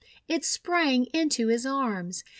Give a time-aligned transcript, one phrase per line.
[0.27, 2.23] It sprang into his arms.